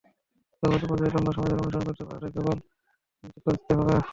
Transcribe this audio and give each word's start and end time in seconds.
সর্বোচ্চ 0.63 0.83
পর্যায়ে 0.89 1.13
লম্বা 1.15 1.31
সময় 1.35 1.49
ধরে 1.49 1.61
অনুশীলন 1.61 1.85
করতে 1.87 2.03
পারাটাই 2.07 2.31
কেবল 2.35 2.55
নিশ্চিত 3.23 3.41
করতে 3.47 3.71
হবে। 3.77 3.95